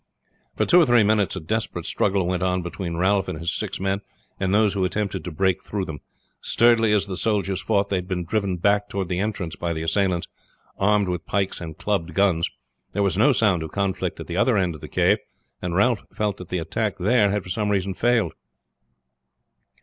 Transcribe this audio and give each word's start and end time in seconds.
For 0.55 0.65
two 0.65 0.81
or 0.81 0.85
three 0.87 1.03
minutes 1.03 1.35
a 1.35 1.39
desperate 1.39 1.85
struggle 1.85 2.25
went 2.25 2.41
on 2.41 2.63
between 2.63 2.97
Ralph 2.97 3.27
and 3.27 3.37
his 3.37 3.53
six 3.53 3.79
men 3.79 4.01
and 4.39 4.51
those 4.51 4.73
who 4.73 4.83
attempted 4.83 5.23
to 5.23 5.31
break 5.31 5.61
through 5.63 5.85
them. 5.85 5.99
Sturdily 6.41 6.91
as 6.91 7.05
the 7.05 7.15
soldiers 7.15 7.61
fought 7.61 7.89
they 7.89 7.97
had 7.97 8.07
been 8.07 8.25
driven 8.25 8.57
back 8.57 8.89
toward 8.89 9.09
the 9.09 9.19
entrance 9.19 9.55
by 9.55 9.73
the 9.73 9.83
assailants, 9.83 10.25
armed 10.79 11.07
with 11.07 11.27
pikes 11.27 11.61
and 11.61 11.77
clubbed 11.77 12.15
guns. 12.15 12.49
There 12.93 13.03
was 13.03 13.15
no 13.15 13.31
sound 13.31 13.61
of 13.61 13.73
conflict 13.73 14.19
at 14.19 14.25
the 14.25 14.37
other 14.37 14.57
end 14.57 14.73
of 14.73 14.81
the 14.81 14.87
cave, 14.89 15.19
and 15.61 15.75
Ralph 15.75 16.03
felt 16.11 16.37
that 16.37 16.49
the 16.49 16.57
attack 16.57 16.97
there 16.97 17.29
had 17.29 17.43
for 17.43 17.49
some 17.49 17.69
reason 17.69 17.93
failed. 17.93 18.33